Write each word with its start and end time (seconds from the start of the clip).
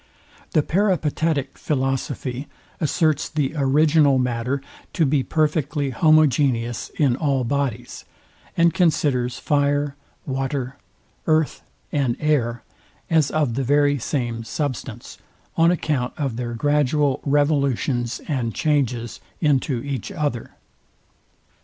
The 0.53 0.63
peripatetic 0.63 1.59
philosophy 1.59 2.47
asserts 2.79 3.29
the 3.29 3.53
original 3.55 4.17
matter 4.17 4.59
to 4.93 5.05
be 5.05 5.21
perfectly 5.21 5.91
homogeneous 5.91 6.89
in 6.97 7.15
all 7.15 7.43
bodies, 7.43 8.03
and 8.57 8.73
considers 8.73 9.37
fire, 9.37 9.95
water, 10.25 10.77
earth, 11.27 11.61
and 11.91 12.17
air, 12.19 12.63
as 13.11 13.29
of 13.29 13.53
the 13.53 13.63
very 13.63 13.99
same 13.99 14.43
substance; 14.43 15.19
on 15.55 15.69
account 15.69 16.15
of 16.17 16.35
their 16.35 16.55
gradual 16.55 17.21
revolutions 17.23 18.21
and 18.27 18.55
changes 18.55 19.19
into 19.39 19.83
each 19.83 20.11
other. 20.11 20.53